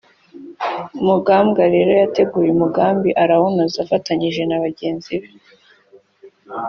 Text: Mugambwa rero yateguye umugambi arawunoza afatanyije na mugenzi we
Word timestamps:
Mugambwa 1.07 1.61
rero 1.73 1.91
yateguye 2.01 2.49
umugambi 2.53 3.09
arawunoza 3.23 3.77
afatanyije 3.85 4.41
na 4.45 4.57
mugenzi 4.63 5.13
we 5.21 5.27